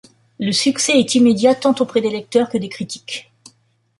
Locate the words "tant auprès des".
1.53-2.09